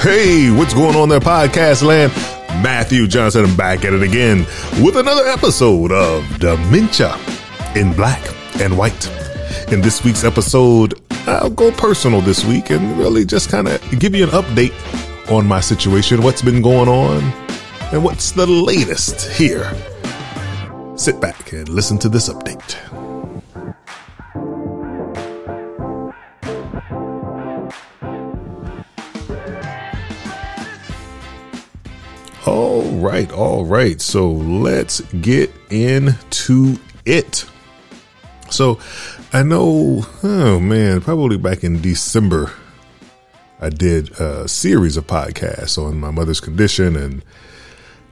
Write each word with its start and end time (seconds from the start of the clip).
Hey, 0.00 0.50
what's 0.50 0.72
going 0.72 0.96
on 0.96 1.10
there, 1.10 1.20
podcast 1.20 1.82
land? 1.82 2.10
Matthew 2.64 3.06
Johnson 3.06 3.44
I'm 3.44 3.54
back 3.54 3.84
at 3.84 3.92
it 3.92 4.02
again 4.02 4.46
with 4.82 4.96
another 4.96 5.26
episode 5.26 5.92
of 5.92 6.38
Dementia 6.38 7.18
in 7.76 7.92
Black 7.92 8.18
and 8.62 8.78
White. 8.78 9.08
In 9.70 9.82
this 9.82 10.02
week's 10.02 10.24
episode, 10.24 10.98
I'll 11.26 11.50
go 11.50 11.70
personal 11.70 12.22
this 12.22 12.46
week 12.46 12.70
and 12.70 12.96
really 12.96 13.26
just 13.26 13.50
kind 13.50 13.68
of 13.68 13.78
give 13.98 14.14
you 14.14 14.24
an 14.24 14.30
update 14.30 14.72
on 15.30 15.46
my 15.46 15.60
situation, 15.60 16.22
what's 16.22 16.40
been 16.40 16.62
going 16.62 16.88
on, 16.88 17.22
and 17.92 18.02
what's 18.02 18.32
the 18.32 18.46
latest 18.46 19.30
here. 19.32 19.70
Sit 20.96 21.20
back 21.20 21.52
and 21.52 21.68
listen 21.68 21.98
to 21.98 22.08
this 22.08 22.30
update. 22.30 22.89
All 32.46 32.82
right, 32.92 33.30
all 33.32 33.66
right. 33.66 34.00
So 34.00 34.30
let's 34.30 35.00
get 35.20 35.52
into 35.68 36.76
it. 37.04 37.44
So 38.50 38.78
I 39.32 39.42
know, 39.42 40.06
oh 40.22 40.58
man, 40.58 41.02
probably 41.02 41.36
back 41.36 41.64
in 41.64 41.82
December, 41.82 42.52
I 43.60 43.68
did 43.68 44.18
a 44.18 44.48
series 44.48 44.96
of 44.96 45.06
podcasts 45.06 45.76
on 45.76 46.00
my 46.00 46.10
mother's 46.10 46.40
condition 46.40 46.96
and 46.96 47.22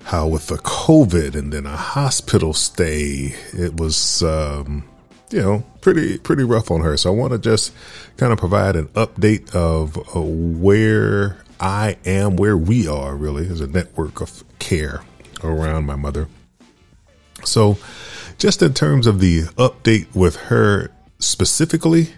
how 0.04 0.26
with 0.28 0.48
the 0.48 0.56
COVID 0.56 1.34
and 1.34 1.52
then 1.52 1.64
a 1.64 1.76
hospital 1.76 2.52
stay, 2.52 3.34
it 3.54 3.78
was, 3.78 4.22
um, 4.22 4.86
you 5.30 5.40
know, 5.40 5.64
pretty, 5.80 6.18
pretty 6.18 6.44
rough 6.44 6.70
on 6.70 6.82
her. 6.82 6.98
So 6.98 7.10
I 7.10 7.16
want 7.16 7.32
to 7.32 7.38
just 7.38 7.72
kind 8.18 8.32
of 8.32 8.38
provide 8.38 8.76
an 8.76 8.88
update 8.88 9.54
of 9.54 9.96
uh, 10.14 10.20
where 10.20 11.38
I 11.60 11.96
am 12.04 12.36
where 12.36 12.56
we 12.56 12.86
are 12.86 13.16
really 13.16 13.48
as 13.48 13.60
a 13.60 13.66
network 13.66 14.20
of 14.20 14.44
care 14.58 15.02
around 15.42 15.86
my 15.86 15.96
mother. 15.96 16.28
So, 17.44 17.78
just 18.38 18.62
in 18.62 18.74
terms 18.74 19.06
of 19.06 19.20
the 19.20 19.42
update 19.56 20.14
with 20.14 20.36
her 20.36 20.90
specifically, 21.18 22.10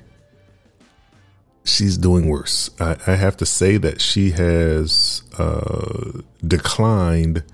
she's 1.65 1.97
doing 1.97 2.29
worse. 2.29 2.71
I, 2.79 2.97
I 3.07 3.15
have 3.15 3.37
to 3.39 3.47
say 3.47 3.77
that 3.79 4.01
she 4.01 4.31
has 4.33 5.23
uh, 5.39 6.21
declined 6.47 7.45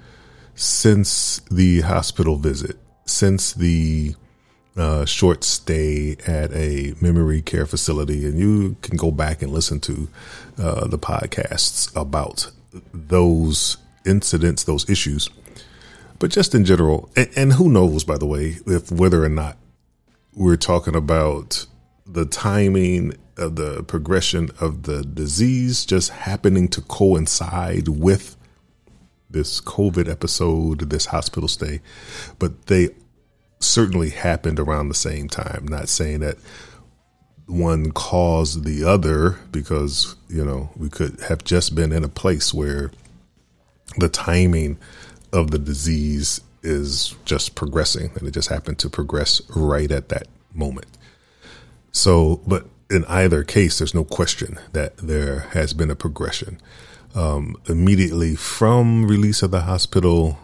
since 0.54 1.40
the 1.50 1.82
hospital 1.82 2.36
visit, 2.36 2.78
since 3.04 3.52
the 3.52 4.14
uh, 4.76 5.04
short 5.04 5.42
stay 5.44 6.16
at 6.26 6.52
a 6.52 6.94
memory 7.00 7.42
care 7.42 7.66
facility, 7.66 8.26
and 8.26 8.38
you 8.38 8.76
can 8.82 8.96
go 8.96 9.10
back 9.10 9.42
and 9.42 9.52
listen 9.52 9.80
to 9.80 10.08
uh, 10.58 10.86
the 10.86 10.98
podcasts 10.98 11.94
about 11.96 12.50
those 12.92 13.78
incidents, 14.04 14.64
those 14.64 14.88
issues. 14.88 15.30
But 16.18 16.30
just 16.30 16.54
in 16.54 16.64
general, 16.64 17.10
and, 17.16 17.28
and 17.36 17.52
who 17.54 17.68
knows, 17.68 18.04
by 18.04 18.18
the 18.18 18.26
way, 18.26 18.56
if 18.66 18.90
whether 18.90 19.24
or 19.24 19.28
not 19.28 19.56
we're 20.34 20.56
talking 20.56 20.94
about 20.94 21.66
the 22.06 22.26
timing 22.26 23.14
of 23.36 23.56
the 23.56 23.82
progression 23.82 24.50
of 24.60 24.84
the 24.84 25.02
disease 25.02 25.84
just 25.84 26.10
happening 26.10 26.68
to 26.68 26.80
coincide 26.82 27.88
with 27.88 28.36
this 29.28 29.60
COVID 29.60 30.08
episode, 30.08 30.90
this 30.90 31.06
hospital 31.06 31.48
stay, 31.48 31.80
but 32.38 32.66
they 32.66 32.90
certainly 33.60 34.10
happened 34.10 34.60
around 34.60 34.88
the 34.88 34.94
same 34.94 35.28
time. 35.28 35.66
Not 35.68 35.88
saying 35.88 36.20
that 36.20 36.36
one 37.46 37.92
caused 37.92 38.64
the 38.64 38.84
other 38.84 39.38
because, 39.52 40.16
you 40.28 40.44
know, 40.44 40.70
we 40.76 40.88
could 40.88 41.20
have 41.28 41.44
just 41.44 41.74
been 41.74 41.92
in 41.92 42.04
a 42.04 42.08
place 42.08 42.52
where 42.52 42.90
the 43.98 44.08
timing 44.08 44.78
of 45.32 45.50
the 45.50 45.58
disease 45.58 46.40
is 46.62 47.14
just 47.24 47.54
progressing 47.54 48.10
and 48.16 48.26
it 48.26 48.32
just 48.32 48.48
happened 48.48 48.78
to 48.80 48.90
progress 48.90 49.40
right 49.50 49.90
at 49.90 50.08
that 50.08 50.26
moment. 50.52 50.98
So, 51.92 52.42
but 52.46 52.66
in 52.90 53.04
either 53.06 53.44
case, 53.44 53.78
there's 53.78 53.94
no 53.94 54.04
question 54.04 54.58
that 54.72 54.96
there 54.96 55.40
has 55.52 55.72
been 55.72 55.90
a 55.90 55.96
progression. 55.96 56.60
Um, 57.14 57.56
immediately 57.68 58.36
from 58.36 59.06
release 59.06 59.42
of 59.42 59.50
the 59.50 59.62
hospital, 59.62 60.38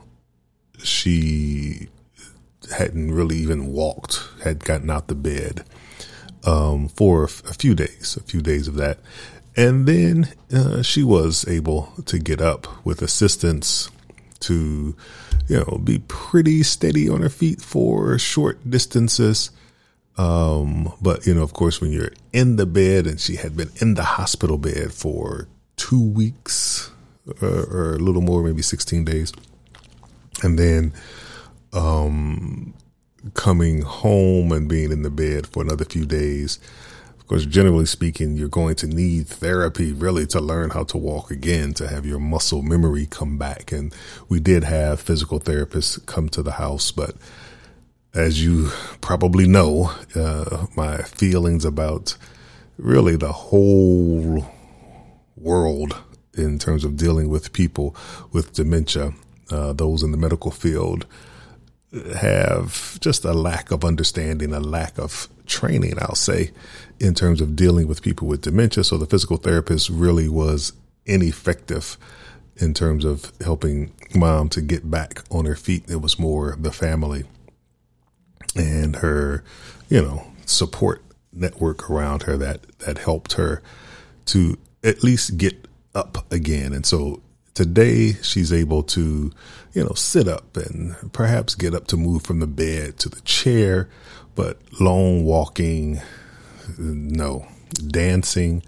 she 0.82 1.88
hadn't 2.72 3.12
really 3.12 3.36
even 3.36 3.72
walked, 3.72 4.22
had 4.44 4.64
gotten 4.64 4.90
out 4.90 5.08
the 5.08 5.14
bed 5.14 5.64
um, 6.44 6.88
for 6.88 7.24
a, 7.24 7.28
few 7.28 7.74
days, 7.74 8.16
a 8.20 8.22
few 8.22 8.40
days 8.40 8.68
of 8.68 8.74
that. 8.76 8.98
And 9.56 9.86
then 9.86 10.28
uh, 10.52 10.82
she 10.82 11.04
was 11.04 11.46
able 11.46 11.92
to 12.06 12.18
get 12.18 12.40
up 12.40 12.84
with 12.84 13.02
assistance 13.02 13.90
to, 14.40 14.96
you 15.46 15.56
know, 15.58 15.78
be 15.78 16.00
pretty 16.08 16.62
steady 16.62 17.08
on 17.08 17.22
her 17.22 17.28
feet 17.28 17.60
for 17.60 18.18
short 18.18 18.58
distances. 18.68 19.50
Um, 20.16 20.92
but, 21.00 21.26
you 21.26 21.34
know, 21.34 21.42
of 21.42 21.52
course, 21.52 21.80
when 21.80 21.92
you're 21.92 22.12
in 22.32 22.56
the 22.56 22.66
bed 22.66 23.06
and 23.06 23.20
she 23.20 23.36
had 23.36 23.56
been 23.56 23.70
in 23.80 23.94
the 23.94 24.04
hospital 24.04 24.58
bed 24.58 24.92
for 24.92 25.48
two 25.76 26.02
weeks 26.02 26.90
uh, 27.42 27.64
or 27.70 27.94
a 27.94 27.98
little 27.98 28.22
more, 28.22 28.42
maybe 28.42 28.62
16 28.62 29.04
days. 29.04 29.32
And 30.42 30.58
then 30.58 30.92
um, 31.72 32.74
coming 33.34 33.82
home 33.82 34.52
and 34.52 34.68
being 34.68 34.92
in 34.92 35.02
the 35.02 35.10
bed 35.10 35.46
for 35.46 35.62
another 35.62 35.84
few 35.84 36.04
days. 36.04 36.58
Of 37.18 37.26
course, 37.28 37.46
generally 37.46 37.86
speaking, 37.86 38.36
you're 38.36 38.48
going 38.48 38.74
to 38.76 38.86
need 38.86 39.28
therapy 39.28 39.92
really 39.92 40.26
to 40.26 40.40
learn 40.40 40.70
how 40.70 40.84
to 40.84 40.98
walk 40.98 41.30
again, 41.30 41.72
to 41.74 41.88
have 41.88 42.04
your 42.04 42.18
muscle 42.18 42.62
memory 42.62 43.06
come 43.06 43.38
back. 43.38 43.72
And 43.72 43.94
we 44.28 44.40
did 44.40 44.64
have 44.64 45.00
physical 45.00 45.40
therapists 45.40 46.04
come 46.04 46.28
to 46.30 46.42
the 46.42 46.52
house, 46.52 46.90
but 46.90 47.14
as 48.14 48.44
you 48.44 48.70
probably 49.00 49.46
know, 49.46 49.92
uh, 50.14 50.66
my 50.76 50.98
feelings 51.02 51.64
about 51.64 52.16
really 52.76 53.16
the 53.16 53.32
whole 53.32 54.46
world 55.36 55.96
in 56.34 56.58
terms 56.58 56.84
of 56.84 56.96
dealing 56.96 57.28
with 57.28 57.52
people 57.52 57.96
with 58.32 58.52
dementia, 58.52 59.12
uh, 59.50 59.72
those 59.72 60.02
in 60.02 60.10
the 60.10 60.18
medical 60.18 60.50
field, 60.50 61.06
have 62.16 62.98
just 63.00 63.24
a 63.24 63.32
lack 63.32 63.70
of 63.70 63.84
understanding, 63.84 64.52
a 64.52 64.60
lack 64.60 64.98
of 64.98 65.28
training, 65.46 65.94
I'll 66.00 66.14
say, 66.14 66.50
in 66.98 67.14
terms 67.14 67.40
of 67.40 67.54
dealing 67.54 67.86
with 67.86 68.02
people 68.02 68.26
with 68.26 68.42
dementia. 68.42 68.84
So 68.84 68.96
the 68.96 69.06
physical 69.06 69.36
therapist 69.36 69.90
really 69.90 70.28
was 70.28 70.72
ineffective 71.04 71.98
in 72.56 72.74
terms 72.74 73.04
of 73.04 73.32
helping 73.42 73.92
mom 74.14 74.48
to 74.50 74.60
get 74.60 74.90
back 74.90 75.22
on 75.30 75.44
her 75.44 75.56
feet. 75.56 75.84
It 75.90 76.00
was 76.00 76.18
more 76.18 76.56
the 76.58 76.72
family 76.72 77.24
and 78.54 78.96
her, 78.96 79.42
you 79.88 80.02
know, 80.02 80.26
support 80.46 81.02
network 81.32 81.90
around 81.90 82.24
her 82.24 82.36
that, 82.36 82.78
that 82.80 82.98
helped 82.98 83.34
her 83.34 83.62
to 84.26 84.58
at 84.84 85.02
least 85.02 85.36
get 85.36 85.66
up 85.94 86.30
again. 86.32 86.72
And 86.72 86.84
so 86.84 87.22
today 87.54 88.14
she's 88.22 88.52
able 88.52 88.82
to, 88.82 89.30
you 89.72 89.84
know, 89.84 89.92
sit 89.94 90.28
up 90.28 90.56
and 90.56 90.94
perhaps 91.12 91.54
get 91.54 91.74
up 91.74 91.86
to 91.88 91.96
move 91.96 92.22
from 92.22 92.40
the 92.40 92.46
bed 92.46 92.98
to 93.00 93.08
the 93.08 93.20
chair, 93.22 93.88
but 94.34 94.58
long 94.80 95.24
walking, 95.24 96.00
no. 96.78 97.46
Dancing, 97.86 98.62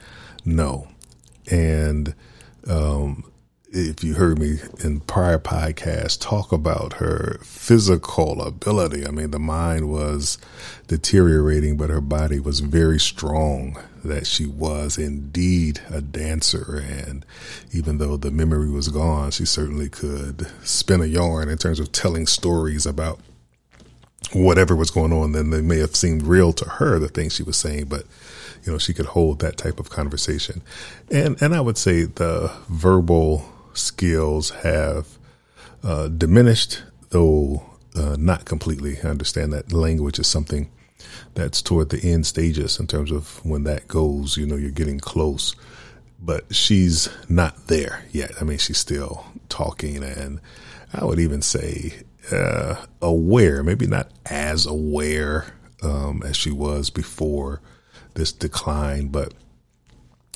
no. 0.45 0.89
And 1.51 2.15
um, 2.67 3.25
if 3.75 4.05
you 4.05 4.15
heard 4.15 4.39
me 4.39 4.59
in 4.85 5.01
prior 5.01 5.39
podcasts 5.39 6.19
talk 6.19 6.53
about 6.53 6.95
her 6.95 7.39
physical 7.43 8.41
ability, 8.41 9.05
I 9.05 9.11
mean, 9.11 9.33
the 9.33 9.41
mind 9.41 9.91
was 9.91 10.39
deteriorating, 10.87 11.77
but 11.77 11.91
her 11.91 12.01
body 12.01 12.39
was 12.39 12.61
very 12.61 13.01
strong. 13.01 13.79
That 14.05 14.27
she 14.27 14.45
was 14.45 14.99
indeed 14.99 15.81
a 15.89 16.03
dancer. 16.03 16.85
And 16.87 17.25
even 17.73 17.97
though 17.97 18.19
the 18.19 18.31
memory 18.31 18.71
was 18.71 18.89
gone, 18.89 19.31
she 19.31 19.47
certainly 19.47 19.89
could 19.89 20.47
spin 20.63 21.01
a 21.01 21.07
yarn 21.07 21.49
in 21.49 21.57
terms 21.57 21.81
of 21.81 21.91
telling 21.91 22.27
stories 22.27 22.85
about 22.85 23.19
whatever 24.35 24.77
was 24.77 24.91
going 24.91 25.13
on. 25.13 25.33
Then 25.33 25.49
they 25.49 25.63
may 25.63 25.79
have 25.79 25.97
seemed 25.97 26.25
real 26.25 26.53
to 26.53 26.69
her, 26.69 26.99
the 26.99 27.09
things 27.09 27.35
she 27.35 27.43
was 27.43 27.57
saying, 27.57 27.87
but 27.87 28.05
you 28.65 28.73
know, 28.73 28.79
she 28.79 28.93
could 28.93 29.07
hold 29.07 29.39
that 29.39 29.57
type 29.57 29.81
of 29.81 29.89
conversation. 29.89 30.61
And, 31.11 31.41
and 31.41 31.55
I 31.55 31.63
would 31.63 31.79
say 31.79 32.03
the 32.03 32.53
verbal 32.69 33.54
skills 33.75 34.51
have 34.51 35.19
uh, 35.83 36.09
diminished, 36.09 36.83
though 37.11 37.63
uh, 37.95 38.17
not 38.19 38.45
completely. 38.45 38.99
I 39.03 39.09
understand 39.09 39.53
that 39.53 39.73
language 39.73 40.19
is 40.19 40.27
something 40.27 40.71
that's 41.35 41.63
toward 41.63 41.91
the 41.91 42.03
end 42.03 42.27
stages 42.27 42.79
in 42.79 42.87
terms 42.87 43.11
of 43.11 43.45
when 43.45 43.65
that 43.65 43.89
goes, 43.89 44.37
you 44.37 44.47
know, 44.47 44.57
you're 44.57 44.71
getting 44.71 45.01
close. 45.01 45.55
But 46.21 46.55
she's 46.55 47.09
not 47.29 47.67
there 47.67 48.05
yet. 48.11 48.33
I 48.41 48.45
mean, 48.45 48.59
she's 48.59 48.79
still 48.79 49.27
talking, 49.49 50.03
and 50.03 50.41
I 50.93 51.05
would 51.05 51.19
even 51.21 51.43
say 51.43 52.03
uh, 52.33 52.77
aware, 53.03 53.63
maybe 53.63 53.87
not 53.87 54.11
as 54.27 54.65
aware 54.65 55.53
um, 55.83 56.23
as 56.25 56.37
she 56.37 56.51
was 56.51 56.89
before 56.89 57.61
this 58.15 58.33
decline, 58.33 59.09
but 59.09 59.35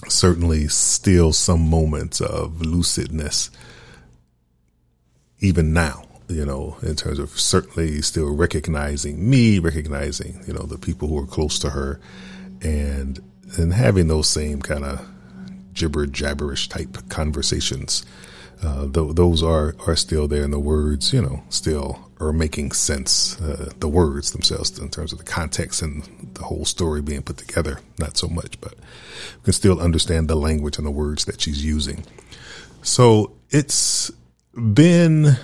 certainly 0.06 0.68
still 0.68 1.32
some 1.32 1.68
moments 1.68 2.20
of 2.20 2.58
lucidness, 2.58 3.50
even 5.40 5.72
now, 5.72 6.04
you 6.28 6.44
know, 6.44 6.76
in 6.82 6.94
terms 6.96 7.18
of 7.18 7.30
certainly 7.38 8.00
still 8.02 8.34
recognizing 8.34 9.28
me, 9.28 9.58
recognizing, 9.58 10.42
you 10.46 10.52
know, 10.52 10.62
the 10.62 10.78
people 10.78 11.08
who 11.08 11.18
are 11.18 11.26
close 11.26 11.58
to 11.58 11.70
her 11.70 12.00
and, 12.60 13.20
and 13.56 13.72
having 13.72 14.08
those 14.08 14.28
same 14.28 14.60
kind 14.60 14.84
of 14.84 15.06
gibber 15.72 16.06
jabberish 16.06 16.68
type 16.68 17.08
conversations. 17.08 18.04
Uh, 18.62 18.88
th- 18.88 19.14
those 19.14 19.42
are, 19.42 19.76
are 19.86 19.96
still 19.96 20.26
there 20.26 20.42
and 20.42 20.52
the 20.52 20.58
words, 20.58 21.12
you 21.12 21.22
know, 21.22 21.42
still 21.48 22.07
are 22.20 22.32
making 22.32 22.72
sense. 22.72 23.40
Uh, 23.40 23.72
the 23.78 23.88
words 23.88 24.32
themselves 24.32 24.78
in 24.78 24.88
terms 24.88 25.12
of 25.12 25.18
the 25.18 25.24
context 25.24 25.82
and 25.82 26.02
the 26.34 26.42
whole 26.42 26.64
story 26.64 27.00
being 27.00 27.22
put 27.22 27.38
together, 27.38 27.80
not 27.98 28.16
so 28.16 28.28
much, 28.28 28.60
but 28.60 28.74
we 28.74 29.44
can 29.44 29.52
still 29.52 29.80
understand 29.80 30.28
the 30.28 30.36
language 30.36 30.78
and 30.78 30.86
the 30.86 30.90
words 30.90 31.24
that 31.26 31.40
she's 31.40 31.64
using. 31.64 32.04
So 32.82 33.32
it's 33.50 34.10
been 34.54 35.36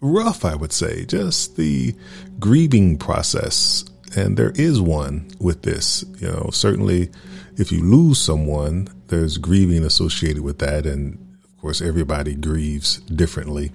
rough, 0.00 0.44
I 0.44 0.54
would 0.54 0.72
say, 0.72 1.04
just 1.04 1.56
the 1.56 1.94
grieving 2.38 2.96
process. 2.98 3.84
And 4.16 4.36
there 4.36 4.52
is 4.54 4.80
one 4.80 5.30
with 5.38 5.62
this, 5.62 6.04
you 6.18 6.28
know, 6.28 6.50
certainly 6.52 7.10
if 7.56 7.70
you 7.70 7.82
lose 7.82 8.18
someone, 8.18 8.88
there's 9.08 9.38
grieving 9.38 9.84
associated 9.84 10.42
with 10.42 10.58
that. 10.60 10.86
And 10.86 11.18
of 11.44 11.60
course, 11.60 11.82
everybody 11.82 12.34
grieves 12.34 13.00
differently. 13.00 13.72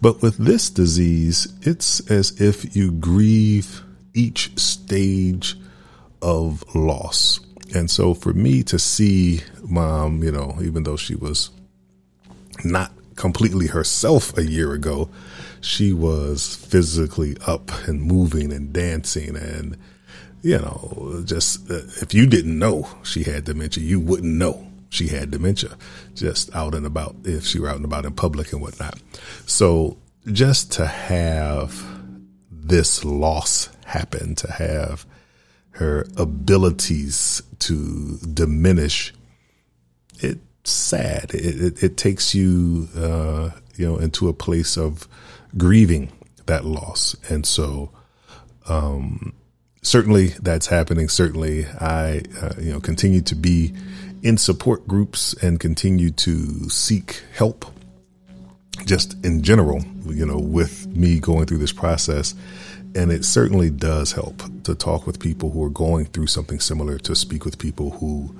But 0.00 0.22
with 0.22 0.38
this 0.38 0.70
disease, 0.70 1.48
it's 1.62 2.00
as 2.10 2.40
if 2.40 2.74
you 2.74 2.90
grieve 2.90 3.82
each 4.14 4.58
stage 4.58 5.56
of 6.22 6.64
loss. 6.74 7.40
And 7.74 7.90
so 7.90 8.14
for 8.14 8.32
me 8.32 8.62
to 8.64 8.78
see 8.78 9.42
mom, 9.62 10.22
you 10.22 10.32
know, 10.32 10.58
even 10.62 10.84
though 10.84 10.96
she 10.96 11.14
was 11.14 11.50
not 12.64 12.92
completely 13.14 13.66
herself 13.66 14.36
a 14.36 14.44
year 14.44 14.72
ago, 14.72 15.10
she 15.60 15.92
was 15.92 16.56
physically 16.56 17.36
up 17.46 17.70
and 17.86 18.02
moving 18.02 18.52
and 18.52 18.72
dancing 18.72 19.36
and 19.36 19.76
you 20.42 20.58
know, 20.58 21.22
just 21.26 21.70
uh, 21.70 21.82
if 22.00 22.14
you 22.14 22.26
didn't 22.26 22.58
know 22.58 22.88
she 23.02 23.24
had 23.24 23.44
dementia, 23.44 23.84
you 23.84 24.00
wouldn't 24.00 24.34
know 24.34 24.69
she 24.90 25.08
had 25.08 25.30
dementia 25.30 25.76
just 26.14 26.54
out 26.54 26.74
and 26.74 26.84
about 26.84 27.16
if 27.24 27.46
she 27.46 27.58
were 27.58 27.68
out 27.68 27.76
and 27.76 27.84
about 27.84 28.04
in 28.04 28.12
public 28.12 28.52
and 28.52 28.60
whatnot. 28.60 29.00
So 29.46 29.96
just 30.26 30.72
to 30.72 30.86
have 30.86 31.82
this 32.50 33.04
loss 33.04 33.70
happen, 33.86 34.34
to 34.36 34.50
have 34.52 35.06
her 35.70 36.06
abilities 36.16 37.42
to 37.60 38.18
diminish, 38.18 39.14
it's 40.18 40.70
sad. 40.70 41.30
It, 41.32 41.62
it, 41.62 41.82
it 41.82 41.96
takes 41.96 42.34
you, 42.34 42.88
uh, 42.96 43.50
you 43.76 43.86
know, 43.86 43.96
into 43.96 44.28
a 44.28 44.34
place 44.34 44.76
of 44.76 45.08
grieving 45.56 46.12
that 46.46 46.64
loss. 46.64 47.16
And 47.30 47.46
so, 47.46 47.90
um, 48.68 49.34
certainly 49.82 50.28
that's 50.42 50.66
happening. 50.66 51.08
Certainly 51.08 51.66
I, 51.66 52.22
uh, 52.40 52.54
you 52.58 52.72
know, 52.72 52.80
continue 52.80 53.22
to 53.22 53.34
be 53.34 53.72
in 54.22 54.36
support 54.36 54.86
groups 54.86 55.34
and 55.42 55.58
continue 55.58 56.10
to 56.10 56.68
seek 56.68 57.22
help 57.34 57.64
just 58.84 59.22
in 59.24 59.42
general, 59.42 59.82
you 60.06 60.24
know, 60.24 60.38
with 60.38 60.86
me 60.88 61.20
going 61.20 61.46
through 61.46 61.58
this 61.58 61.72
process. 61.72 62.34
And 62.94 63.12
it 63.12 63.24
certainly 63.24 63.70
does 63.70 64.12
help 64.12 64.42
to 64.64 64.74
talk 64.74 65.06
with 65.06 65.20
people 65.20 65.50
who 65.50 65.62
are 65.64 65.70
going 65.70 66.06
through 66.06 66.26
something 66.26 66.58
similar, 66.58 66.98
to 66.98 67.14
speak 67.14 67.44
with 67.44 67.58
people 67.58 67.90
who 67.90 68.34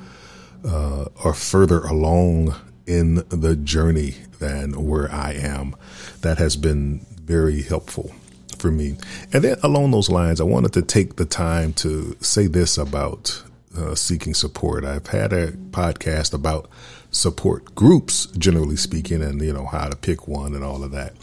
uh, 0.66 1.06
are 1.24 1.34
further 1.34 1.80
along 1.80 2.54
in 2.86 3.16
the 3.28 3.54
journey 3.56 4.16
than 4.40 4.84
where 4.84 5.10
I 5.10 5.32
am. 5.34 5.76
That 6.22 6.38
has 6.38 6.56
been 6.56 7.06
very 7.22 7.62
helpful 7.62 8.12
for 8.58 8.70
me. 8.70 8.96
And 9.32 9.44
then 9.44 9.56
along 9.62 9.92
those 9.92 10.10
lines, 10.10 10.40
I 10.40 10.44
wanted 10.44 10.72
to 10.72 10.82
take 10.82 11.16
the 11.16 11.24
time 11.24 11.72
to 11.74 12.16
say 12.20 12.46
this 12.46 12.76
about 12.76 13.42
uh, 13.76 13.94
seeking 13.94 14.34
support. 14.34 14.84
I've 14.84 15.08
had 15.08 15.32
a 15.32 15.52
podcast 15.52 16.34
about 16.34 16.68
support 17.10 17.74
groups, 17.74 18.26
generally 18.38 18.76
speaking, 18.76 19.22
and 19.22 19.40
you 19.40 19.52
know 19.52 19.66
how 19.66 19.88
to 19.88 19.96
pick 19.96 20.28
one 20.28 20.54
and 20.54 20.64
all 20.64 20.82
of 20.82 20.92
that. 20.92 21.14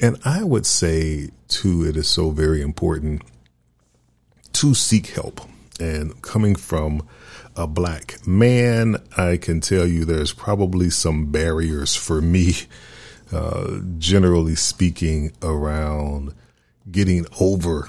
And 0.00 0.16
I 0.24 0.42
would 0.42 0.66
say 0.66 1.30
too, 1.48 1.84
it 1.84 1.96
is 1.96 2.08
so 2.08 2.30
very 2.30 2.62
important 2.62 3.22
to 4.54 4.74
seek 4.74 5.08
help. 5.08 5.40
And 5.78 6.20
coming 6.22 6.54
from 6.54 7.06
a 7.56 7.66
black 7.66 8.26
man, 8.26 8.96
I 9.16 9.36
can 9.36 9.60
tell 9.60 9.86
you 9.86 10.04
there's 10.04 10.32
probably 10.32 10.90
some 10.90 11.30
barriers 11.30 11.96
for 11.96 12.20
me, 12.20 12.54
uh, 13.32 13.78
generally 13.98 14.54
speaking, 14.54 15.32
around 15.42 16.34
getting 16.90 17.26
over 17.40 17.88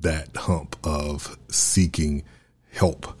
that 0.00 0.34
hump 0.36 0.76
of 0.84 1.38
seeking 1.48 2.22
help 2.72 3.14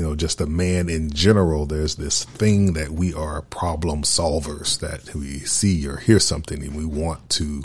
you 0.00 0.06
know, 0.06 0.14
just 0.14 0.40
a 0.40 0.46
man 0.46 0.88
in 0.88 1.10
general, 1.10 1.66
there's 1.66 1.96
this 1.96 2.24
thing 2.24 2.72
that 2.72 2.90
we 2.90 3.12
are 3.12 3.42
problem 3.42 4.02
solvers, 4.02 4.78
that 4.80 5.14
we 5.14 5.40
see 5.40 5.86
or 5.86 5.98
hear 5.98 6.18
something 6.18 6.62
and 6.62 6.74
we 6.74 6.86
want 6.86 7.28
to 7.28 7.62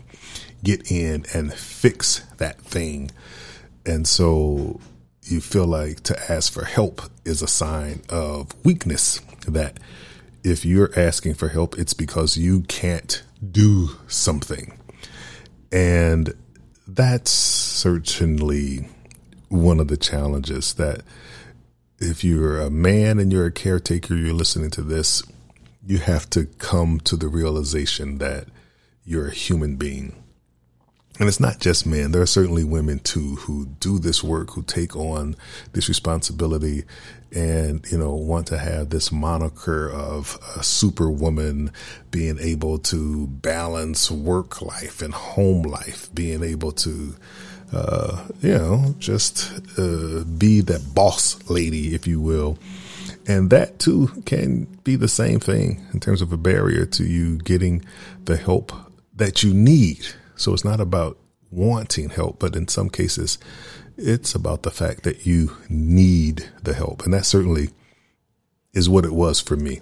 get 0.63 0.91
in 0.91 1.25
and 1.33 1.53
fix 1.53 2.19
that 2.37 2.59
thing. 2.59 3.11
And 3.85 4.05
so 4.05 4.81
you 5.23 5.39
feel 5.39 5.65
like 5.65 6.01
to 6.01 6.31
ask 6.31 6.51
for 6.51 6.65
help 6.65 7.03
is 7.23 7.41
a 7.41 7.47
sign 7.47 8.01
of 8.09 8.51
weakness, 8.65 9.19
that 9.47 9.79
if 10.43 10.65
you're 10.65 10.91
asking 10.99 11.35
for 11.35 11.47
help, 11.47 11.77
it's 11.77 11.93
because 11.93 12.37
you 12.37 12.61
can't 12.61 13.23
do 13.51 13.89
something. 14.07 14.77
And 15.71 16.33
that's 16.87 17.31
certainly 17.31 18.89
one 19.55 19.79
of 19.79 19.87
the 19.87 19.97
challenges 19.97 20.73
that 20.75 21.01
if 21.99 22.23
you're 22.23 22.59
a 22.59 22.69
man 22.69 23.19
and 23.19 23.31
you're 23.31 23.45
a 23.45 23.51
caretaker, 23.51 24.15
you're 24.15 24.33
listening 24.33 24.71
to 24.71 24.81
this, 24.81 25.23
you 25.85 25.99
have 25.99 26.29
to 26.31 26.45
come 26.45 26.99
to 27.01 27.15
the 27.15 27.27
realization 27.27 28.17
that 28.17 28.47
you're 29.05 29.27
a 29.27 29.33
human 29.33 29.75
being. 29.75 30.13
And 31.17 31.29
it's 31.29 31.39
not 31.39 31.59
just 31.59 31.85
men. 31.85 32.11
There 32.11 32.21
are 32.21 32.25
certainly 32.27 32.65
women 32.65 32.99
too 32.99 33.35
who 33.35 33.67
do 33.79 33.99
this 33.99 34.21
work, 34.21 34.51
who 34.51 34.63
take 34.63 34.97
on 34.97 35.35
this 35.71 35.87
responsibility 35.87 36.83
and, 37.33 37.85
you 37.89 37.97
know, 37.97 38.13
want 38.13 38.47
to 38.47 38.57
have 38.57 38.89
this 38.89 39.13
moniker 39.13 39.89
of 39.89 40.37
a 40.57 40.63
superwoman 40.63 41.71
being 42.11 42.37
able 42.39 42.79
to 42.79 43.27
balance 43.27 44.11
work 44.11 44.61
life 44.61 45.01
and 45.01 45.13
home 45.13 45.61
life, 45.63 46.13
being 46.13 46.43
able 46.43 46.73
to 46.73 47.15
uh, 47.71 48.25
you 48.41 48.57
know, 48.57 48.95
just 48.99 49.51
uh, 49.77 50.23
be 50.37 50.61
that 50.61 50.93
boss 50.93 51.37
lady, 51.49 51.93
if 51.93 52.07
you 52.07 52.19
will. 52.19 52.57
And 53.27 53.49
that 53.49 53.79
too 53.79 54.09
can 54.25 54.65
be 54.83 54.95
the 54.95 55.07
same 55.07 55.39
thing 55.39 55.85
in 55.93 55.99
terms 55.99 56.21
of 56.21 56.31
a 56.31 56.37
barrier 56.37 56.85
to 56.85 57.03
you 57.03 57.37
getting 57.37 57.83
the 58.25 58.37
help 58.37 58.71
that 59.15 59.43
you 59.43 59.53
need. 59.53 60.05
So 60.35 60.53
it's 60.53 60.65
not 60.65 60.79
about 60.79 61.17
wanting 61.51 62.09
help, 62.09 62.39
but 62.39 62.55
in 62.55 62.67
some 62.67 62.89
cases, 62.89 63.37
it's 63.97 64.35
about 64.35 64.63
the 64.63 64.71
fact 64.71 65.03
that 65.03 65.25
you 65.25 65.55
need 65.69 66.49
the 66.61 66.73
help. 66.73 67.03
And 67.03 67.13
that 67.13 67.25
certainly 67.25 67.69
is 68.73 68.89
what 68.89 69.05
it 69.05 69.13
was 69.13 69.39
for 69.39 69.55
me. 69.55 69.81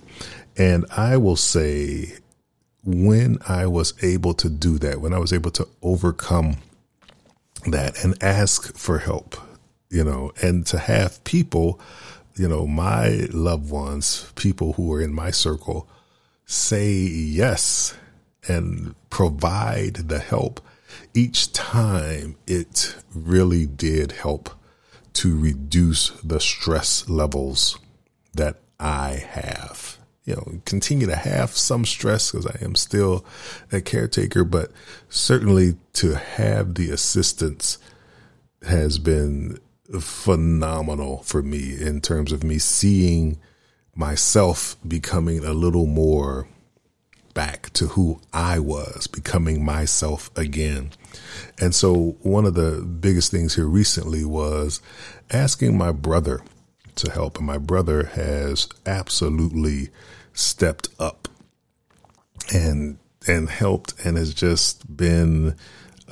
And 0.56 0.86
I 0.96 1.18
will 1.18 1.36
say, 1.36 2.14
when 2.86 3.38
I 3.48 3.66
was 3.66 3.94
able 4.04 4.34
to 4.36 4.50
do 4.50 4.78
that, 4.80 5.02
when 5.02 5.14
I 5.14 5.18
was 5.18 5.34
able 5.34 5.52
to 5.52 5.68
overcome 5.82 6.58
that 7.72 8.04
and 8.04 8.22
ask 8.22 8.76
for 8.78 9.00
help, 9.00 9.36
you 9.90 10.04
know, 10.04 10.32
and 10.42 10.66
to 10.68 10.78
have 10.78 11.24
people, 11.24 11.80
you 12.36 12.48
know, 12.48 12.68
my 12.68 13.28
loved 13.32 13.70
ones, 13.70 14.32
people 14.36 14.74
who 14.74 14.92
are 14.94 15.02
in 15.02 15.14
my 15.14 15.32
circle 15.32 15.88
say 16.46 16.92
yes 16.92 17.96
and 18.48 18.96
provide 19.10 19.96
the 19.96 20.20
help. 20.20 20.62
Each 21.14 21.52
time 21.54 22.36
it 22.48 22.96
really 23.14 23.66
did 23.66 24.12
help 24.12 24.50
to 25.14 25.38
reduce 25.38 26.10
the 26.22 26.40
stress 26.40 27.08
levels 27.08 27.78
that 28.34 28.58
I 28.80 29.24
have 29.30 29.93
you 30.26 30.36
know, 30.36 30.62
continue 30.66 31.08
to 31.08 31.16
have 31.16 31.52
some 31.52 31.86
stress 31.86 32.32
because 32.32 32.48
I 32.48 32.58
am 32.62 32.76
still 32.76 33.26
a 33.72 33.82
caretaker, 33.82 34.44
but 34.44 34.72
certainly 35.10 35.76
to 35.94 36.16
have 36.16 36.76
the 36.76 36.92
assistance 36.92 37.78
has 38.66 39.00
been 39.00 39.60
phenomenal 40.00 41.24
for 41.24 41.44
me 41.44 41.76
in 41.80 42.00
terms 42.00 42.32
of 42.32 42.44
me 42.44 42.58
seeing 42.58 43.38
myself 43.96 44.78
becoming 44.88 45.44
a 45.44 45.54
little 45.54 45.86
more 45.86 46.48
back 47.34 47.72
to 47.74 47.88
who 47.88 48.22
I 48.32 48.60
was, 48.60 49.08
becoming 49.08 49.64
myself 49.66 50.32
again. 50.38 50.92
And 51.60 51.76
so 51.76 52.16
one 52.22 52.46
of 52.46 52.54
the 52.54 52.82
biggest 52.82 53.32
things 53.32 53.56
here 53.56 53.66
recently 53.66 54.24
was 54.24 54.82
asking 55.32 55.78
my 55.78 55.92
brother 55.92 56.42
to 56.98 57.12
help. 57.12 57.38
And 57.38 57.48
my 57.48 57.58
brother 57.58 58.06
has 58.06 58.68
absolutely 58.86 59.90
stepped 60.34 60.90
up 61.00 61.28
and 62.54 62.98
and 63.28 63.50
helped 63.50 63.94
and 64.06 64.18
has 64.18 64.34
just 64.34 64.96
been 64.96 65.56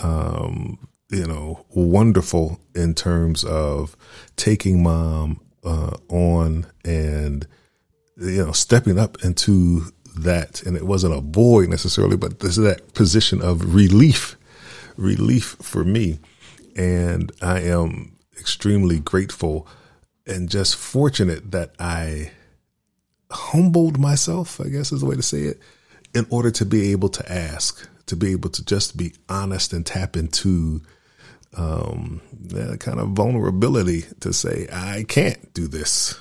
um, 0.01 0.77
you 1.09 1.27
know 1.27 1.65
wonderful 1.69 2.59
in 2.73 2.93
terms 2.93 3.43
of 3.43 3.95
taking 4.38 4.81
mom 4.81 5.39
uh, 5.63 5.97
on 6.09 6.65
and 6.85 7.45
you 8.17 8.45
know 8.45 8.51
stepping 8.51 8.97
up 8.97 9.23
into 9.23 9.85
that 10.17 10.61
and 10.63 10.75
it 10.75 10.85
wasn't 10.85 11.13
a 11.13 11.21
void 11.21 11.69
necessarily 11.69 12.17
but 12.17 12.39
this 12.39 12.57
is 12.57 12.63
that 12.63 12.93
position 12.93 13.41
of 13.41 13.73
relief 13.73 14.38
relief 14.97 15.55
for 15.61 15.83
me 15.83 16.19
and 16.75 17.31
i 17.41 17.59
am 17.59 18.11
extremely 18.38 19.00
grateful 19.00 19.67
and 20.31 20.50
just 20.50 20.75
fortunate 20.75 21.51
that 21.51 21.71
i 21.79 22.31
humbled 23.29 24.00
myself 24.00 24.59
i 24.61 24.67
guess 24.69 24.91
is 24.91 25.01
the 25.01 25.05
way 25.05 25.15
to 25.15 25.21
say 25.21 25.41
it 25.41 25.59
in 26.13 26.25
order 26.29 26.51
to 26.51 26.65
be 26.65 26.91
able 26.91 27.09
to 27.09 27.31
ask, 27.31 27.88
to 28.07 28.15
be 28.15 28.31
able 28.31 28.50
to 28.50 28.65
just 28.65 28.97
be 28.97 29.13
honest 29.29 29.73
and 29.73 29.85
tap 29.85 30.17
into 30.17 30.81
um, 31.55 32.21
that 32.33 32.79
kind 32.79 33.00
of 33.00 33.09
vulnerability 33.09 34.05
to 34.19 34.33
say, 34.33 34.67
I 34.71 35.05
can't 35.07 35.53
do 35.53 35.67
this 35.67 36.17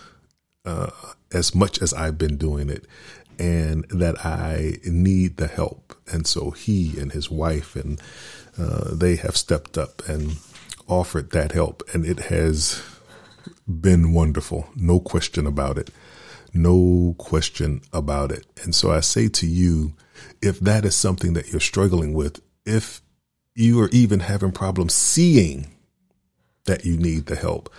uh, 0.64 0.90
as 1.32 1.54
much 1.54 1.80
as 1.82 1.92
I've 1.92 2.18
been 2.18 2.36
doing 2.36 2.68
it, 2.68 2.86
and 3.38 3.84
that 3.90 4.24
I 4.24 4.74
need 4.84 5.38
the 5.38 5.46
help. 5.46 5.96
And 6.12 6.26
so 6.26 6.50
he 6.50 6.98
and 6.98 7.12
his 7.12 7.30
wife 7.30 7.76
and 7.76 8.00
uh, 8.58 8.94
they 8.94 9.16
have 9.16 9.36
stepped 9.36 9.78
up 9.78 10.06
and 10.08 10.36
offered 10.86 11.30
that 11.30 11.52
help, 11.52 11.82
and 11.92 12.04
it 12.04 12.20
has 12.20 12.82
been 13.70 14.12
wonderful, 14.12 14.68
no 14.76 15.00
question 15.00 15.46
about 15.46 15.78
it. 15.78 15.90
No 16.52 17.14
question 17.18 17.80
about 17.92 18.32
it. 18.32 18.44
And 18.62 18.74
so 18.74 18.90
I 18.90 19.00
say 19.00 19.28
to 19.28 19.46
you, 19.46 19.94
if 20.42 20.58
that 20.60 20.84
is 20.84 20.94
something 20.96 21.34
that 21.34 21.50
you're 21.50 21.60
struggling 21.60 22.12
with, 22.12 22.40
if 22.66 23.00
you 23.54 23.80
are 23.80 23.88
even 23.90 24.20
having 24.20 24.52
problems 24.52 24.94
seeing 24.94 25.70
that 26.64 26.84
you 26.84 26.96
need 26.96 27.26
the 27.26 27.36
help, 27.36 27.72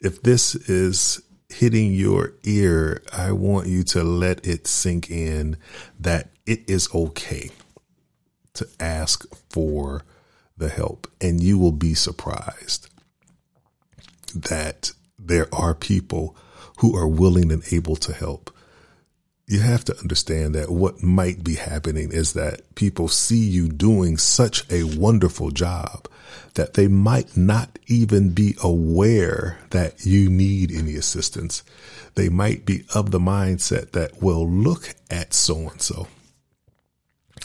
if 0.00 0.22
this 0.22 0.54
is 0.54 1.20
hitting 1.48 1.92
your 1.92 2.34
ear, 2.44 3.02
I 3.12 3.32
want 3.32 3.66
you 3.66 3.82
to 3.84 4.02
let 4.04 4.46
it 4.46 4.66
sink 4.66 5.10
in 5.10 5.56
that 5.98 6.30
it 6.46 6.68
is 6.68 6.88
okay 6.94 7.50
to 8.54 8.68
ask 8.80 9.24
for 9.50 10.02
the 10.56 10.68
help. 10.68 11.10
And 11.20 11.42
you 11.42 11.58
will 11.58 11.72
be 11.72 11.94
surprised 11.94 12.88
that 14.34 14.92
there 15.18 15.52
are 15.54 15.74
people 15.74 16.36
who 16.78 16.96
are 16.96 17.08
willing 17.08 17.52
and 17.52 17.62
able 17.70 17.96
to 17.96 18.12
help. 18.12 18.50
You 19.46 19.60
have 19.60 19.84
to 19.86 19.98
understand 19.98 20.54
that 20.54 20.70
what 20.70 21.02
might 21.02 21.44
be 21.44 21.56
happening 21.56 22.10
is 22.12 22.32
that 22.32 22.74
people 22.74 23.08
see 23.08 23.44
you 23.44 23.68
doing 23.68 24.16
such 24.16 24.70
a 24.70 24.84
wonderful 24.84 25.50
job 25.50 26.08
that 26.54 26.74
they 26.74 26.88
might 26.88 27.36
not 27.36 27.78
even 27.86 28.30
be 28.30 28.54
aware 28.62 29.58
that 29.70 30.04
you 30.04 30.28
need 30.28 30.72
any 30.72 30.94
assistance. 30.94 31.62
They 32.14 32.28
might 32.28 32.64
be 32.64 32.84
of 32.94 33.10
the 33.10 33.18
mindset 33.18 33.92
that, 33.92 34.22
well, 34.22 34.48
look 34.48 34.94
at 35.10 35.34
so 35.34 35.68
and 35.68 35.80
so. 35.80 36.08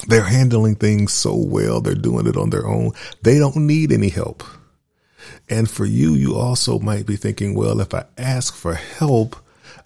They're 0.07 0.23
handling 0.23 0.75
things 0.75 1.13
so 1.13 1.35
well. 1.35 1.81
They're 1.81 1.95
doing 1.95 2.27
it 2.27 2.37
on 2.37 2.49
their 2.49 2.67
own. 2.67 2.91
They 3.23 3.39
don't 3.39 3.55
need 3.55 3.91
any 3.91 4.09
help. 4.09 4.43
And 5.49 5.69
for 5.69 5.85
you, 5.85 6.13
you 6.13 6.35
also 6.35 6.79
might 6.79 7.05
be 7.05 7.15
thinking, 7.15 7.55
well, 7.55 7.79
if 7.79 7.93
I 7.93 8.05
ask 8.17 8.55
for 8.55 8.75
help, 8.75 9.35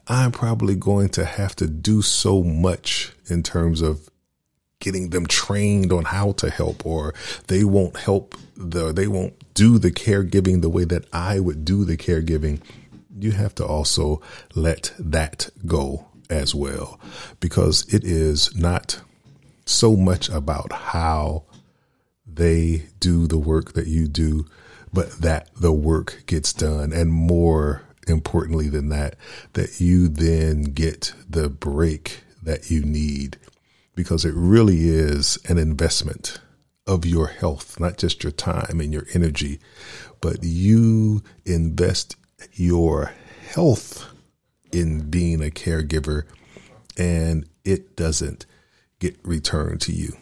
I'm 0.07 0.31
probably 0.31 0.75
going 0.75 1.10
to 1.10 1.25
have 1.25 1.55
to 1.57 1.67
do 1.67 2.01
so 2.01 2.43
much 2.43 3.13
in 3.27 3.43
terms 3.43 3.81
of 3.81 4.10
getting 4.79 5.12
them 5.12 5.25
trained 5.27 5.93
on 5.93 6.05
how 6.05 6.33
to 6.33 6.50
help 6.50 6.86
or 6.86 7.13
they 7.48 7.63
won't 7.63 7.98
help 7.98 8.36
the 8.57 8.91
they 8.91 9.07
won't 9.07 9.33
do 9.53 9.77
the 9.77 9.91
caregiving 9.91 10.62
the 10.62 10.69
way 10.69 10.83
that 10.83 11.05
I 11.13 11.39
would 11.39 11.63
do 11.63 11.86
the 11.86 11.98
caregiving. 11.98 12.60
You 13.17 13.31
have 13.31 13.55
to 13.55 13.65
also 13.65 14.21
let 14.55 14.91
that 14.98 15.50
go 15.65 16.07
as 16.29 16.55
well 16.55 17.00
because 17.39 17.86
it 17.93 18.03
is 18.03 18.55
not 18.55 19.01
so 19.65 19.95
much 19.95 20.29
about 20.29 20.71
how 20.71 21.43
they 22.25 22.83
do 23.00 23.27
the 23.27 23.38
work 23.38 23.74
that 23.74 23.88
you 23.88 24.07
do 24.07 24.45
but 24.93 25.12
that 25.21 25.50
the 25.55 25.71
work 25.71 26.24
gets 26.25 26.53
done 26.53 26.91
and 26.91 27.12
more 27.12 27.83
importantly 28.07 28.67
than 28.67 28.89
that, 28.89 29.15
that 29.53 29.79
you 29.79 30.07
then 30.07 30.63
get 30.63 31.13
the 31.29 31.50
break 31.50 32.24
that 32.43 32.69
you 32.69 32.83
need 32.83 33.38
because 33.95 34.25
it 34.25 34.33
really 34.36 34.89
is 34.89 35.38
an 35.48 35.57
investment 35.57 36.39
of 36.88 37.05
your 37.05 37.27
health, 37.27 37.79
not 37.79 37.98
just 37.98 38.24
your 38.24 38.31
time 38.31 38.79
and 38.79 38.91
your 38.91 39.05
energy, 39.13 39.60
but 40.19 40.38
you 40.41 41.24
invest 41.45 42.15
your 42.53 43.13
health 43.53 44.07
in 44.71 45.10
being 45.10 45.41
a 45.41 45.50
caregiver 45.51 46.24
and 46.98 47.48
it 47.63 47.95
doesn't 47.95 48.45
get 49.00 49.17
returned 49.24 49.81
to 49.81 49.91
you. 49.91 50.15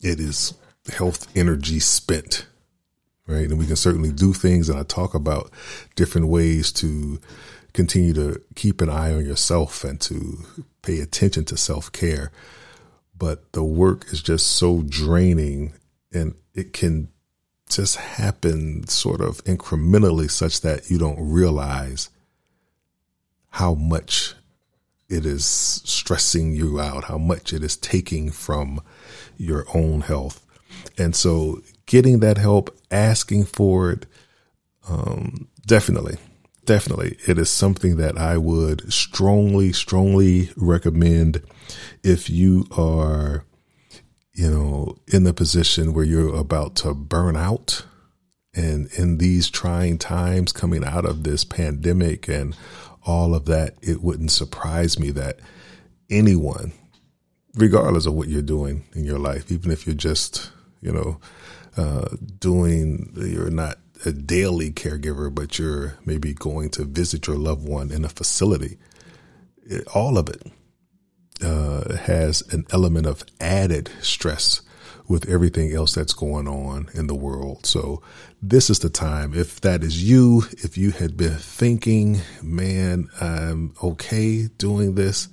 It 0.00 0.18
is 0.18 0.54
health 0.92 1.28
energy 1.36 1.78
spent 1.78 2.46
right? 3.30 3.48
And 3.48 3.58
we 3.58 3.66
can 3.66 3.76
certainly 3.76 4.12
do 4.12 4.32
things. 4.32 4.68
And 4.68 4.78
I 4.78 4.82
talk 4.82 5.14
about 5.14 5.50
different 5.94 6.28
ways 6.28 6.72
to 6.74 7.20
continue 7.72 8.12
to 8.14 8.42
keep 8.56 8.80
an 8.80 8.90
eye 8.90 9.12
on 9.12 9.24
yourself 9.24 9.84
and 9.84 10.00
to 10.02 10.38
pay 10.82 11.00
attention 11.00 11.44
to 11.46 11.56
self 11.56 11.92
care. 11.92 12.32
But 13.16 13.52
the 13.52 13.64
work 13.64 14.06
is 14.12 14.22
just 14.22 14.46
so 14.46 14.82
draining 14.82 15.74
and 16.12 16.34
it 16.54 16.72
can 16.72 17.08
just 17.68 17.96
happen 17.96 18.86
sort 18.88 19.20
of 19.20 19.44
incrementally 19.44 20.30
such 20.30 20.62
that 20.62 20.90
you 20.90 20.98
don't 20.98 21.18
realize 21.20 22.10
how 23.50 23.74
much 23.74 24.34
it 25.08 25.26
is 25.26 25.44
stressing 25.44 26.52
you 26.52 26.80
out, 26.80 27.04
how 27.04 27.18
much 27.18 27.52
it 27.52 27.62
is 27.62 27.76
taking 27.76 28.30
from 28.30 28.80
your 29.36 29.66
own 29.74 30.00
health. 30.00 30.44
And 30.98 31.14
so 31.14 31.62
getting 31.90 32.20
that 32.20 32.38
help, 32.38 32.70
asking 32.92 33.44
for 33.44 33.90
it, 33.90 34.06
um, 34.88 35.48
definitely, 35.66 36.16
definitely, 36.64 37.16
it 37.26 37.36
is 37.36 37.50
something 37.50 37.96
that 37.96 38.16
I 38.16 38.38
would 38.38 38.92
strongly, 38.92 39.72
strongly 39.72 40.50
recommend 40.56 41.42
if 42.04 42.30
you 42.30 42.66
are, 42.70 43.44
you 44.32 44.48
know, 44.48 44.98
in 45.08 45.24
the 45.24 45.34
position 45.34 45.92
where 45.92 46.04
you're 46.04 46.32
about 46.36 46.76
to 46.76 46.94
burn 46.94 47.36
out. 47.36 47.84
And 48.54 48.88
in 48.96 49.18
these 49.18 49.50
trying 49.50 49.98
times 49.98 50.52
coming 50.52 50.84
out 50.84 51.04
of 51.04 51.24
this 51.24 51.42
pandemic 51.42 52.28
and 52.28 52.56
all 53.04 53.34
of 53.34 53.46
that, 53.46 53.74
it 53.82 54.00
wouldn't 54.00 54.30
surprise 54.30 54.96
me 54.96 55.10
that 55.10 55.40
anyone, 56.08 56.72
regardless 57.56 58.06
of 58.06 58.14
what 58.14 58.28
you're 58.28 58.42
doing 58.42 58.84
in 58.94 59.04
your 59.04 59.18
life, 59.18 59.50
even 59.50 59.72
if 59.72 59.88
you're 59.88 59.96
just, 59.96 60.52
you 60.80 60.92
know, 60.92 61.18
uh, 61.80 62.16
doing, 62.38 63.10
you're 63.16 63.50
not 63.50 63.78
a 64.04 64.12
daily 64.12 64.70
caregiver, 64.70 65.34
but 65.34 65.58
you're 65.58 65.98
maybe 66.04 66.34
going 66.34 66.68
to 66.70 66.84
visit 66.84 67.26
your 67.26 67.36
loved 67.36 67.66
one 67.66 67.90
in 67.90 68.04
a 68.04 68.08
facility. 68.08 68.76
It, 69.64 69.86
all 69.94 70.18
of 70.18 70.28
it 70.28 70.42
uh, 71.42 71.96
has 71.96 72.42
an 72.52 72.66
element 72.70 73.06
of 73.06 73.24
added 73.40 73.90
stress 74.02 74.60
with 75.08 75.28
everything 75.28 75.72
else 75.72 75.94
that's 75.94 76.12
going 76.12 76.46
on 76.46 76.88
in 76.94 77.06
the 77.06 77.14
world. 77.14 77.64
So 77.64 78.02
this 78.42 78.68
is 78.68 78.80
the 78.80 78.90
time. 78.90 79.32
If 79.34 79.60
that 79.62 79.82
is 79.82 80.02
you, 80.02 80.44
if 80.58 80.76
you 80.76 80.90
had 80.90 81.16
been 81.16 81.36
thinking, 81.38 82.20
man, 82.42 83.08
I'm 83.20 83.74
okay 83.82 84.48
doing 84.58 84.96
this, 84.96 85.28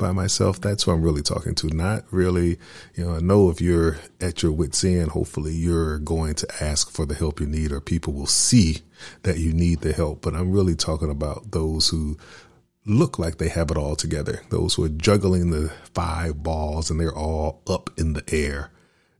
by 0.00 0.10
myself, 0.12 0.60
that's 0.60 0.82
who 0.84 0.90
I'm 0.90 1.02
really 1.02 1.22
talking 1.22 1.54
to. 1.56 1.68
Not 1.68 2.04
really, 2.10 2.58
you 2.94 3.04
know, 3.04 3.14
I 3.16 3.20
know 3.20 3.50
if 3.50 3.60
you're 3.60 3.98
at 4.20 4.42
your 4.42 4.50
wits 4.50 4.82
end, 4.82 5.10
hopefully 5.10 5.52
you're 5.52 5.98
going 5.98 6.34
to 6.36 6.48
ask 6.64 6.90
for 6.90 7.06
the 7.06 7.14
help 7.14 7.38
you 7.38 7.46
need 7.46 7.70
or 7.70 7.80
people 7.80 8.14
will 8.14 8.26
see 8.26 8.78
that 9.22 9.38
you 9.38 9.52
need 9.52 9.82
the 9.82 9.92
help. 9.92 10.22
But 10.22 10.34
I'm 10.34 10.50
really 10.50 10.74
talking 10.74 11.10
about 11.10 11.52
those 11.52 11.88
who 11.88 12.16
look 12.86 13.18
like 13.18 13.36
they 13.36 13.50
have 13.50 13.70
it 13.70 13.76
all 13.76 13.94
together. 13.94 14.42
Those 14.48 14.74
who 14.74 14.84
are 14.84 14.88
juggling 14.88 15.50
the 15.50 15.70
five 15.94 16.42
balls 16.42 16.90
and 16.90 16.98
they're 16.98 17.14
all 17.14 17.62
up 17.68 17.90
in 17.98 18.14
the 18.14 18.24
air 18.32 18.70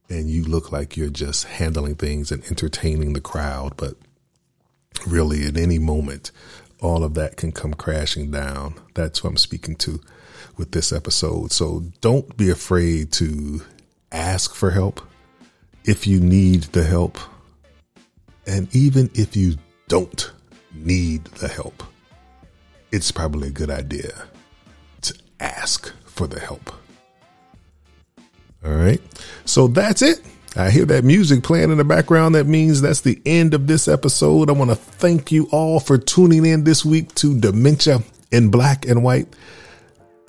and 0.08 0.28
you 0.28 0.42
look 0.44 0.72
like 0.72 0.96
you're 0.96 1.10
just 1.10 1.44
handling 1.44 1.94
things 1.94 2.32
and 2.32 2.42
entertaining 2.44 3.12
the 3.12 3.20
crowd. 3.20 3.76
But 3.76 3.94
really 5.06 5.44
at 5.44 5.58
any 5.58 5.78
moment, 5.78 6.32
all 6.80 7.04
of 7.04 7.12
that 7.14 7.36
can 7.36 7.52
come 7.52 7.74
crashing 7.74 8.30
down. 8.30 8.80
That's 8.94 9.22
what 9.22 9.30
I'm 9.30 9.36
speaking 9.36 9.76
to 9.76 10.00
with 10.56 10.72
this 10.72 10.92
episode. 10.92 11.52
So 11.52 11.84
don't 12.00 12.36
be 12.36 12.50
afraid 12.50 13.12
to 13.12 13.62
ask 14.12 14.54
for 14.54 14.70
help 14.70 15.00
if 15.84 16.06
you 16.06 16.20
need 16.20 16.64
the 16.64 16.84
help. 16.84 17.18
And 18.46 18.74
even 18.74 19.10
if 19.14 19.36
you 19.36 19.56
don't 19.88 20.32
need 20.74 21.24
the 21.24 21.48
help, 21.48 21.82
it's 22.92 23.10
probably 23.10 23.48
a 23.48 23.52
good 23.52 23.70
idea 23.70 24.24
to 25.02 25.14
ask 25.38 25.92
for 26.04 26.26
the 26.26 26.40
help. 26.40 26.72
All 28.64 28.72
right. 28.72 29.00
So 29.44 29.68
that's 29.68 30.02
it. 30.02 30.20
I 30.56 30.70
hear 30.70 30.84
that 30.86 31.04
music 31.04 31.44
playing 31.44 31.70
in 31.70 31.78
the 31.78 31.84
background. 31.84 32.34
That 32.34 32.46
means 32.46 32.80
that's 32.80 33.02
the 33.02 33.20
end 33.24 33.54
of 33.54 33.68
this 33.68 33.86
episode. 33.86 34.50
I 34.50 34.52
want 34.52 34.70
to 34.70 34.76
thank 34.76 35.30
you 35.30 35.48
all 35.52 35.78
for 35.78 35.96
tuning 35.96 36.44
in 36.44 36.64
this 36.64 36.84
week 36.84 37.14
to 37.16 37.38
Dementia 37.38 38.02
in 38.32 38.50
Black 38.50 38.84
and 38.86 39.04
White. 39.04 39.28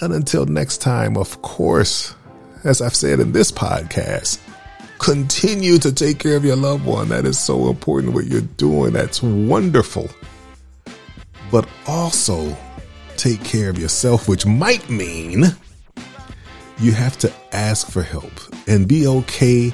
And 0.02 0.14
until 0.14 0.48
next 0.48 0.80
time, 0.80 1.16
of 1.16 1.42
course, 1.44 2.16
as 2.64 2.82
I've 2.82 2.96
said 2.96 3.20
in 3.20 3.32
this 3.32 3.52
podcast, 3.52 4.40
continue 4.98 5.78
to 5.78 5.94
take 5.94 6.18
care 6.18 6.36
of 6.36 6.44
your 6.44 6.56
loved 6.56 6.86
one. 6.86 7.10
That 7.10 7.26
is 7.26 7.40
so 7.40 7.70
important 7.70 8.14
what 8.14 8.26
you're 8.26 8.42
doing. 8.42 8.94
That's 8.94 9.22
wonderful. 9.22 10.10
But 11.52 11.68
also 11.86 12.58
take 13.16 13.44
care 13.44 13.70
of 13.70 13.78
yourself, 13.78 14.28
which 14.28 14.46
might 14.46 14.90
mean 14.90 15.46
you 16.80 16.92
have 16.94 17.18
to 17.20 17.32
ask 17.52 17.88
for 17.88 18.02
help 18.02 18.32
and 18.68 18.88
be 18.88 19.06
okay 19.06 19.72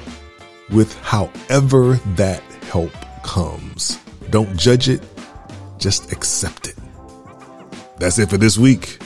with 0.70 0.94
however 1.00 1.94
that 2.16 2.42
help 2.64 2.92
comes. 3.22 3.98
Don't 4.28 4.54
judge 4.58 4.90
it, 4.90 5.02
just 5.78 6.12
accept 6.12 6.68
it. 6.68 6.76
That's 7.96 8.18
it 8.18 8.28
for 8.28 8.36
this 8.36 8.58
week. 8.58 8.98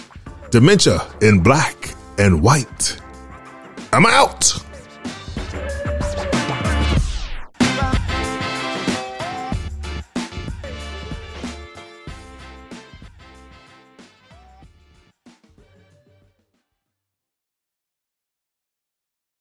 Dementia 0.53 1.01
in 1.23 1.41
black 1.41 1.95
and 2.19 2.43
white. 2.43 3.01
I'm 3.91 4.05
out. 4.05 4.53